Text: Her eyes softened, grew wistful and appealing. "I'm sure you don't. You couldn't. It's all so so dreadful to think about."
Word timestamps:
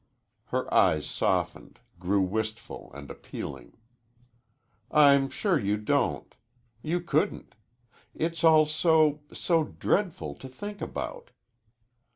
Her 0.45 0.65
eyes 0.73 1.07
softened, 1.07 1.79
grew 1.99 2.21
wistful 2.23 2.91
and 2.95 3.11
appealing. 3.11 3.77
"I'm 4.89 5.29
sure 5.29 5.59
you 5.59 5.77
don't. 5.77 6.33
You 6.81 7.01
couldn't. 7.01 7.53
It's 8.15 8.43
all 8.43 8.65
so 8.65 9.21
so 9.31 9.63
dreadful 9.63 10.33
to 10.33 10.49
think 10.49 10.81
about." 10.81 11.29